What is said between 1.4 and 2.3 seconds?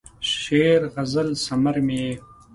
ثمر مې یې